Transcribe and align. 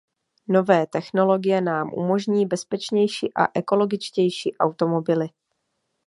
Nové 0.47 0.87
technologie 0.87 1.61
nám 1.61 1.93
umožní 1.93 2.45
bezpečnější 2.45 3.33
a 3.33 3.47
ekologičtější 3.59 4.57
automobily. 4.57 5.27